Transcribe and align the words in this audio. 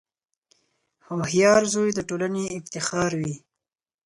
•هوښیار 1.07 1.61
زوی 1.73 1.89
د 1.93 1.99
ټولنې 2.09 2.43
افتخار 2.57 3.11
وي. 3.19 3.35